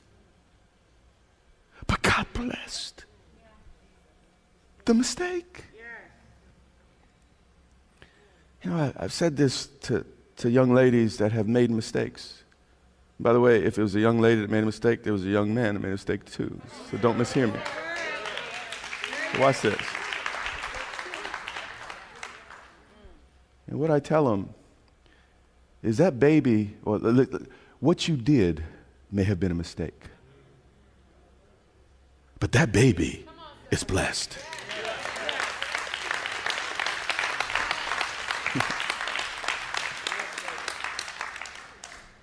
But 1.85 2.01
God 2.01 2.25
blessed 2.33 3.05
the 4.85 4.93
mistake. 4.93 5.63
You 8.63 8.71
know, 8.71 8.93
I, 8.97 9.03
have 9.03 9.13
said 9.13 9.37
this 9.37 9.67
to, 9.83 10.05
to 10.37 10.49
young 10.49 10.73
ladies 10.73 11.17
that 11.17 11.31
have 11.31 11.47
made 11.47 11.69
mistakes. 11.69 12.43
By 13.19 13.33
the 13.33 13.39
way, 13.39 13.63
if 13.63 13.77
it 13.77 13.81
was 13.81 13.95
a 13.95 13.99
young 13.99 14.19
lady 14.19 14.41
that 14.41 14.49
made 14.49 14.63
a 14.63 14.65
mistake, 14.65 15.03
there 15.03 15.13
was 15.13 15.25
a 15.25 15.29
young 15.29 15.53
man 15.53 15.75
that 15.75 15.79
made 15.79 15.89
a 15.89 15.91
mistake 15.91 16.25
too. 16.25 16.59
So 16.91 16.97
don't 16.97 17.17
mishear 17.17 17.53
me. 17.53 17.59
Watch 19.39 19.61
this. 19.61 19.81
And 23.67 23.79
what 23.79 23.91
I 23.91 23.99
tell 23.99 24.25
them 24.29 24.49
is 25.83 25.97
that 25.97 26.19
baby, 26.19 26.75
or 26.83 26.99
what 27.79 28.07
you 28.07 28.15
did 28.17 28.63
may 29.11 29.23
have 29.23 29.39
been 29.39 29.51
a 29.51 29.55
mistake. 29.55 30.03
But 32.39 32.51
that 32.51 32.71
baby 32.71 33.25
is 33.71 33.83
blessed. 33.83 34.37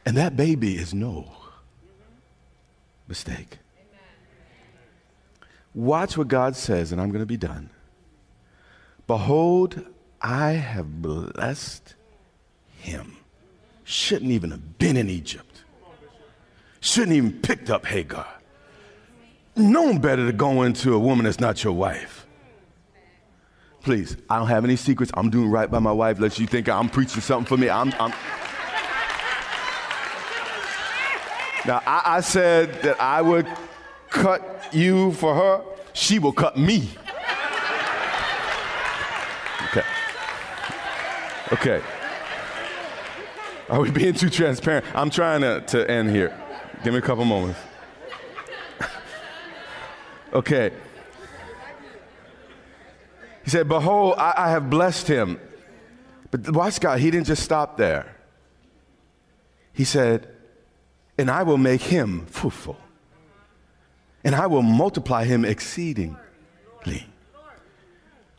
and 0.07 0.17
that 0.17 0.37
baby 0.37 0.77
is 0.77 0.95
no 0.95 1.33
mistake. 3.09 3.59
Watch 5.75 6.17
what 6.17 6.29
God 6.29 6.55
says, 6.55 6.93
and 6.93 7.01
I'm 7.01 7.09
going 7.11 7.23
to 7.23 7.27
be 7.27 7.37
done. 7.37 7.71
Behold, 9.07 9.85
I 10.23 10.53
have 10.53 11.03
blessed 11.03 11.95
him. 12.79 13.17
Shouldn't 13.85 14.31
even 14.31 14.51
have 14.51 14.79
been 14.79 14.97
in 14.97 15.09
Egypt. 15.09 15.63
Shouldn't 16.81 17.17
even 17.17 17.33
picked 17.41 17.71
up 17.71 17.87
Hagar. 17.87 18.27
Known 19.57 19.99
better 19.99 20.27
to 20.27 20.33
go 20.33 20.63
into 20.63 20.95
a 20.95 20.99
woman 20.99 21.25
that's 21.25 21.41
not 21.41 21.63
your 21.63 21.75
wife. 21.75 22.27
Please, 23.83 24.17
I 24.31 24.39
don't 24.39 24.49
have 24.49 24.65
any 24.65 24.77
secrets. 24.77 25.13
I'm 25.15 25.29
doing 25.29 25.51
right 25.51 25.71
by 25.71 25.79
my 25.79 25.93
wife. 25.93 26.19
Let 26.19 26.39
you 26.39 26.47
think 26.47 26.69
I'm 26.69 26.89
preaching 26.89 27.21
something 27.21 27.47
for 27.47 27.61
me. 27.61 27.69
I'm. 27.69 27.93
I'm 28.01 28.13
now, 31.67 31.83
I, 31.87 32.03
I 32.17 32.21
said 32.21 32.83
that 32.83 33.01
I 33.01 33.23
would 33.23 33.47
cut 34.11 34.69
you 34.73 35.13
for 35.13 35.35
her. 35.35 35.65
She 35.93 36.19
will 36.19 36.33
cut 36.33 36.57
me. 36.57 36.91
Okay. 39.69 39.83
Okay. 41.53 41.83
Are 43.69 43.81
we 43.81 43.91
being 43.91 44.13
too 44.13 44.29
transparent? 44.29 44.85
I'm 44.95 45.11
trying 45.11 45.41
to, 45.41 45.61
to 45.69 45.91
end 45.91 46.11
here. 46.11 46.39
Give 46.83 46.93
me 46.93 46.99
a 46.99 47.03
couple 47.03 47.25
moments. 47.25 47.59
okay. 50.33 50.71
He 53.45 53.51
said, 53.51 53.69
Behold, 53.69 54.17
I, 54.19 54.35
I 54.37 54.51
have 54.51 54.69
blessed 54.69 55.09
him. 55.09 55.41
But 56.31 56.51
watch 56.51 56.81
God, 56.81 56.99
he 57.01 57.11
didn't 57.11 57.27
just 57.27 57.43
stop 57.43 57.77
there. 57.77 58.15
He 59.73 59.85
said, 59.85 60.29
And 61.17 61.31
I 61.31 61.43
will 61.43 61.59
make 61.59 61.83
him 61.83 62.27
fruitful, 62.27 62.77
and 64.25 64.35
I 64.35 64.47
will 64.47 64.63
multiply 64.63 65.25
him 65.25 65.45
exceedingly. 65.45 66.17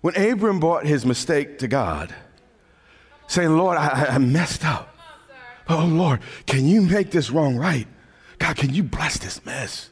When 0.01 0.15
Abram 0.15 0.59
brought 0.59 0.85
his 0.85 1.03
mistake 1.03 1.57
to 1.59 1.67
God, 1.67 2.13
saying, 3.27 3.57
Lord, 3.57 3.77
I, 3.77 4.05
I 4.05 4.17
messed 4.19 4.63
up. 4.63 4.94
Oh, 5.67 5.85
Lord, 5.85 6.19
can 6.45 6.65
you 6.65 6.81
make 6.81 7.11
this 7.11 7.31
wrong 7.31 7.57
right? 7.57 7.87
God, 8.37 8.55
can 8.55 8.73
you 8.73 8.83
bless 8.83 9.17
this 9.17 9.43
mess? 9.45 9.89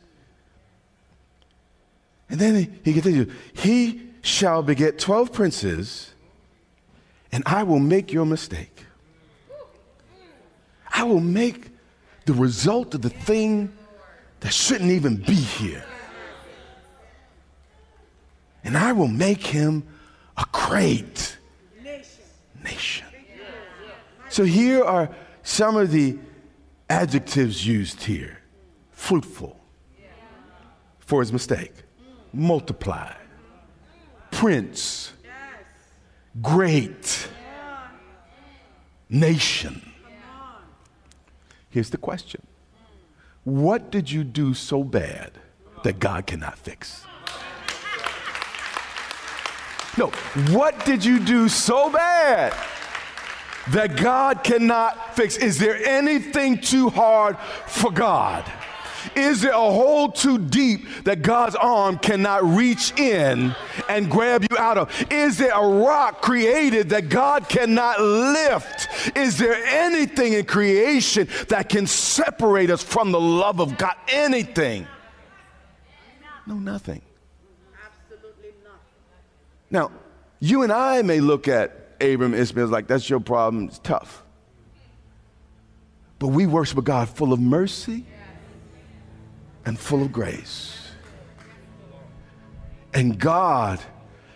And 2.29 2.39
then 2.39 2.55
he, 2.55 2.69
he 2.83 2.93
continued, 2.93 3.31
He 3.53 4.01
shall 4.21 4.63
beget 4.63 4.99
12 4.99 5.31
princes, 5.31 6.13
and 7.31 7.43
I 7.45 7.63
will 7.63 7.79
make 7.79 8.11
your 8.11 8.25
mistake. 8.25 8.85
I 10.93 11.03
will 11.03 11.19
make 11.19 11.71
the 12.25 12.33
result 12.33 12.93
of 12.93 13.01
the 13.01 13.09
thing 13.09 13.75
that 14.41 14.53
shouldn't 14.53 14.91
even 14.91 15.17
be 15.17 15.33
here. 15.33 15.83
And 18.63 18.77
I 18.77 18.93
will 18.93 19.07
make 19.07 19.45
him 19.45 19.83
a 20.37 20.45
great 20.51 21.37
nation. 22.63 23.05
So 24.29 24.43
here 24.43 24.83
are 24.83 25.09
some 25.43 25.75
of 25.75 25.91
the 25.91 26.17
adjectives 26.89 27.67
used 27.67 28.03
here 28.03 28.39
fruitful 28.91 29.59
for 30.99 31.19
his 31.19 31.33
mistake, 31.33 31.73
multiply, 32.31 33.13
prince, 34.31 35.11
great, 36.41 37.27
nation. 39.09 39.91
Here's 41.69 41.89
the 41.89 41.97
question 41.97 42.41
What 43.43 43.91
did 43.91 44.09
you 44.09 44.23
do 44.23 44.53
so 44.53 44.83
bad 44.83 45.33
that 45.83 45.99
God 45.99 46.25
cannot 46.25 46.57
fix? 46.57 47.05
No, 49.97 50.07
what 50.49 50.83
did 50.85 51.05
you 51.05 51.19
do 51.19 51.47
so 51.49 51.91
bad 51.91 52.53
that 53.69 53.95
God 53.97 54.43
cannot 54.43 55.15
fix? 55.15 55.37
Is 55.37 55.57
there 55.57 55.75
anything 55.75 56.59
too 56.59 56.89
hard 56.89 57.37
for 57.67 57.91
God? 57.91 58.49
Is 59.15 59.41
there 59.41 59.51
a 59.51 59.57
hole 59.57 60.11
too 60.11 60.37
deep 60.37 60.87
that 61.03 61.21
God's 61.21 61.55
arm 61.55 61.97
cannot 61.97 62.43
reach 62.43 62.97
in 62.97 63.55
and 63.89 64.09
grab 64.09 64.45
you 64.49 64.57
out 64.57 64.77
of? 64.77 65.05
Is 65.11 65.37
there 65.37 65.53
a 65.53 65.67
rock 65.67 66.21
created 66.21 66.89
that 66.89 67.09
God 67.09 67.49
cannot 67.49 67.99
lift? 67.99 69.15
Is 69.15 69.37
there 69.37 69.55
anything 69.65 70.33
in 70.33 70.45
creation 70.45 71.27
that 71.49 71.69
can 71.69 71.85
separate 71.85 72.69
us 72.69 72.81
from 72.81 73.11
the 73.11 73.19
love 73.19 73.59
of 73.59 73.77
God? 73.77 73.95
Anything? 74.07 74.87
No, 76.45 76.55
nothing. 76.55 77.01
Absolutely 77.85 78.51
nothing. 78.63 78.79
Now, 79.69 79.91
you 80.39 80.63
and 80.63 80.71
I 80.71 81.01
may 81.01 81.19
look 81.19 81.47
at 81.47 81.82
Abram 82.03 82.33
Ishmael 82.33 82.67
like, 82.67 82.87
that's 82.87 83.09
your 83.09 83.19
problem, 83.19 83.67
it's 83.67 83.79
tough. 83.79 84.23
But 86.19 86.27
we 86.27 86.45
worship 86.45 86.77
a 86.77 86.81
God 86.81 87.09
full 87.09 87.33
of 87.33 87.39
mercy 87.39 88.05
and 89.65 89.79
full 89.79 90.01
of 90.01 90.11
grace. 90.11 90.77
And 92.93 93.17
God 93.17 93.79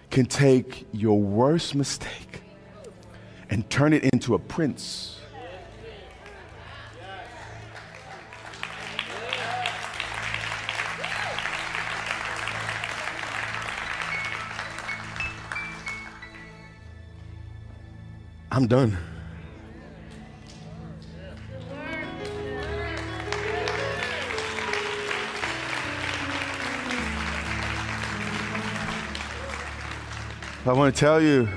can 0.09 0.25
take 0.25 0.87
your 0.91 1.19
worst 1.19 1.75
mistake 1.75 2.41
and 3.49 3.69
turn 3.69 3.93
it 3.93 4.03
into 4.03 4.33
a 4.33 4.39
prince. 4.39 5.19
I'm 18.57 18.65
done. 18.65 18.97
I 30.65 30.73
want 30.73 30.95
to 30.95 30.99
tell 30.99 31.21
you, 31.21 31.47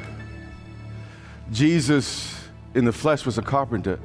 Jesus 1.50 2.38
in 2.74 2.84
the 2.84 2.92
flesh 2.92 3.24
was 3.24 3.38
a 3.38 3.42
carpenter. 3.42 3.98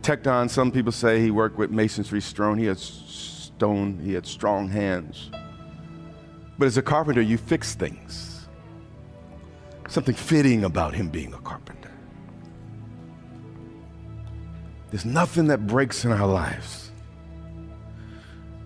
Tekton, 0.00 0.48
some 0.48 0.72
people 0.72 0.92
say 0.92 1.20
he 1.20 1.30
worked 1.30 1.58
with 1.58 1.70
masonry 1.70 2.22
stone. 2.22 2.56
He 2.56 2.64
had 2.64 2.78
stone, 2.78 4.00
he 4.02 4.14
had 4.14 4.26
strong 4.26 4.66
hands. 4.66 5.30
But 6.58 6.68
as 6.68 6.78
a 6.78 6.82
carpenter, 6.82 7.20
you 7.20 7.36
fix 7.36 7.74
things. 7.74 8.37
Something 9.98 10.14
fitting 10.14 10.62
about 10.62 10.94
him 10.94 11.08
being 11.08 11.34
a 11.34 11.38
carpenter. 11.38 11.90
There's 14.92 15.04
nothing 15.04 15.48
that 15.48 15.66
breaks 15.66 16.04
in 16.04 16.12
our 16.12 16.24
lives. 16.24 16.92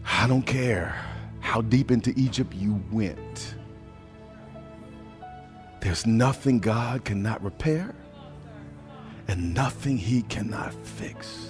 I 0.05 0.27
don't 0.27 0.43
care 0.43 0.95
how 1.41 1.63
deep 1.63 1.91
into 1.91 2.13
Egypt 2.19 2.53
you 2.55 2.85
went. 2.93 3.55
There's 5.81 6.07
nothing 6.07 6.59
God 6.59 7.07
cannot 7.07 7.43
repair 7.43 7.95
and 9.27 9.55
nothing 9.55 9.97
He 9.97 10.21
cannot 10.25 10.75
fix 10.85 11.49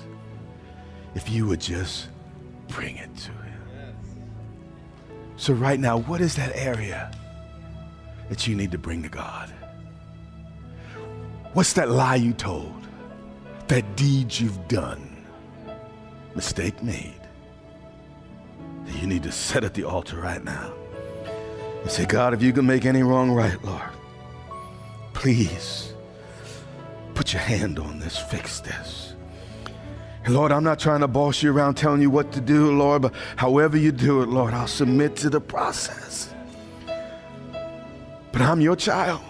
if 1.16 1.29
you 1.29 1.49
would 1.49 1.61
just 1.61 2.07
bring 2.68 2.99
it 2.99 3.12
to 3.16 3.33
Him. 3.33 3.97
So, 5.35 5.55
right 5.55 5.81
now, 5.81 5.99
what 5.99 6.21
is 6.21 6.37
that 6.37 6.55
area 6.55 7.11
that 8.29 8.47
you 8.47 8.55
need 8.55 8.71
to 8.71 8.79
bring 8.79 9.03
to 9.03 9.09
God? 9.09 9.53
What's 11.53 11.75
that 11.75 11.91
lie 11.91 12.17
you 12.17 12.33
told? 12.33 12.87
That 13.69 13.97
deed 13.97 14.38
you've 14.38 14.69
done? 14.69 15.27
Mistake 16.35 16.83
made? 16.83 17.21
That 18.87 19.01
you 19.01 19.07
need 19.07 19.23
to 19.25 19.33
set 19.33 19.62
at 19.62 19.75
the 19.75 19.85
altar 19.85 20.19
right 20.19 20.43
now 20.43 20.73
and 21.83 21.91
say, 21.91 22.07
God, 22.07 22.33
if 22.33 22.43
you 22.43 22.53
can 22.53 22.67
make 22.67 22.87
any 22.87 23.03
wrong 23.03 23.31
right, 23.31 23.62
Lord, 23.62 23.91
please 25.12 25.93
put 27.15 27.35
your 27.35 27.43
hand 27.43 27.79
on 27.79 27.99
this, 27.99 28.17
fix 28.17 28.61
this. 28.61 29.15
And 30.25 30.35
Lord, 30.35 30.53
I'm 30.53 30.65
not 30.65 30.79
trying 30.79 31.01
to 31.01 31.09
boss 31.09 31.43
you 31.43 31.53
around 31.53 31.75
telling 31.75 32.01
you 32.01 32.09
what 32.09 32.33
to 32.33 32.41
do, 32.41 32.77
Lord, 32.77 33.03
but 33.03 33.15
however 33.37 33.77
you 33.77 33.93
do 33.93 34.23
it, 34.23 34.29
Lord, 34.29 34.55
I'll 34.55 34.67
submit 34.69 35.17
to 35.17 35.29
the 35.29 35.41
process. 35.41 36.33
But 38.31 38.41
I'm 38.41 38.61
your 38.61 38.77
child. 38.77 39.21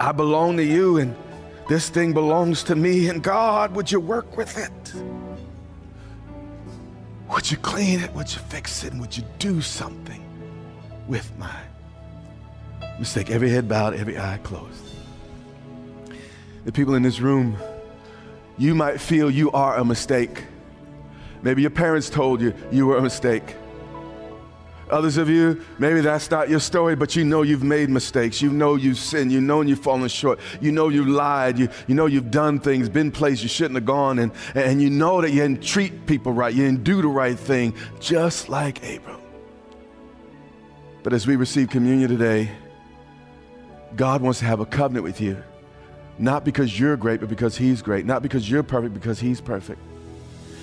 I 0.00 0.12
belong 0.12 0.56
to 0.56 0.64
you, 0.64 0.96
and 0.96 1.14
this 1.68 1.88
thing 1.88 2.12
belongs 2.12 2.64
to 2.64 2.74
me. 2.74 3.08
And 3.08 3.22
God, 3.22 3.76
would 3.76 3.92
you 3.92 4.00
work 4.00 4.36
with 4.36 4.56
it? 4.58 4.94
Would 7.30 7.50
you 7.50 7.58
clean 7.58 8.00
it? 8.00 8.12
Would 8.14 8.32
you 8.32 8.40
fix 8.48 8.82
it? 8.82 8.92
And 8.92 9.00
would 9.00 9.16
you 9.16 9.22
do 9.38 9.60
something 9.60 10.24
with 11.06 11.30
my 11.38 11.60
mistake. 13.00 13.30
Every 13.30 13.50
head 13.50 13.68
bowed, 13.68 13.94
every 13.94 14.18
eye 14.18 14.38
closed. 14.42 14.84
The 16.64 16.72
people 16.72 16.94
in 16.94 17.02
this 17.02 17.20
room, 17.20 17.56
you 18.58 18.74
might 18.74 19.00
feel 19.00 19.30
you 19.30 19.50
are 19.52 19.76
a 19.76 19.84
mistake. 19.84 20.44
Maybe 21.42 21.62
your 21.62 21.70
parents 21.70 22.10
told 22.10 22.40
you 22.40 22.54
you 22.70 22.86
were 22.86 22.98
a 22.98 23.02
mistake. 23.02 23.56
Others 24.90 25.16
of 25.18 25.28
you, 25.28 25.60
maybe 25.78 26.00
that's 26.00 26.30
not 26.30 26.48
your 26.48 26.60
story, 26.60 26.96
but 26.96 27.14
you 27.14 27.24
know 27.24 27.42
you've 27.42 27.62
made 27.62 27.88
mistakes. 27.88 28.42
You 28.42 28.50
know 28.50 28.74
you've 28.74 28.98
sinned. 28.98 29.30
You 29.30 29.40
know 29.40 29.62
you've 29.62 29.80
fallen 29.80 30.08
short. 30.08 30.40
You 30.60 30.72
know 30.72 30.88
you've 30.88 31.06
lied. 31.06 31.58
You, 31.58 31.68
you 31.86 31.94
know 31.94 32.06
you've 32.06 32.30
done 32.30 32.58
things, 32.58 32.88
been 32.88 33.12
places 33.12 33.42
you 33.44 33.48
shouldn't 33.48 33.76
have 33.76 33.84
gone, 33.84 34.18
and, 34.18 34.32
and 34.54 34.82
you 34.82 34.90
know 34.90 35.20
that 35.20 35.30
you 35.30 35.42
didn't 35.42 35.62
treat 35.62 36.06
people 36.06 36.32
right. 36.32 36.52
You 36.52 36.64
didn't 36.64 36.84
do 36.84 37.00
the 37.02 37.08
right 37.08 37.38
thing, 37.38 37.74
just 38.00 38.48
like 38.48 38.78
Abram. 38.84 39.20
But 41.02 41.12
as 41.12 41.26
we 41.26 41.36
receive 41.36 41.70
communion 41.70 42.10
today, 42.10 42.50
God 43.96 44.22
wants 44.22 44.38
to 44.40 44.44
have 44.44 44.60
a 44.60 44.66
covenant 44.66 45.04
with 45.04 45.20
you. 45.20 45.42
Not 46.18 46.44
because 46.44 46.78
you're 46.78 46.96
great, 46.96 47.20
but 47.20 47.28
because 47.28 47.56
He's 47.56 47.80
great. 47.80 48.04
Not 48.04 48.22
because 48.22 48.50
you're 48.50 48.62
perfect, 48.62 48.94
because 48.94 49.18
He's 49.18 49.40
perfect. 49.40 49.80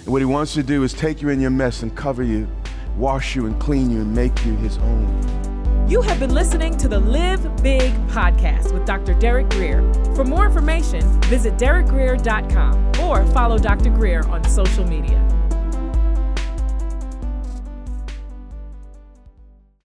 And 0.03 0.07
what 0.07 0.21
He 0.21 0.25
wants 0.25 0.53
to 0.53 0.63
do 0.63 0.83
is 0.83 0.93
take 0.93 1.21
you 1.21 1.29
in 1.29 1.41
your 1.41 1.49
mess 1.49 1.81
and 1.81 1.95
cover 1.95 2.23
you, 2.23 2.47
wash 2.97 3.36
you 3.36 3.45
and 3.45 3.60
clean 3.60 3.89
you 3.89 4.01
and 4.01 4.13
make 4.13 4.45
you 4.45 4.55
His 4.55 4.77
own. 4.79 5.88
You 5.89 6.01
have 6.01 6.19
been 6.19 6.33
listening 6.33 6.75
to 6.77 6.88
the 6.88 6.99
Live 6.99 7.63
Big 7.63 7.93
podcast 8.07 8.73
with 8.73 8.86
Dr. 8.86 9.13
Derek 9.13 9.49
Greer. 9.49 9.81
For 10.15 10.25
more 10.25 10.45
information, 10.45 11.21
visit 11.23 11.53
derekgreer.com 11.57 12.99
or 13.01 13.25
follow 13.27 13.57
Dr. 13.57 13.89
Greer 13.91 14.27
on 14.27 14.43
social 14.43 14.83
media. 14.83 15.23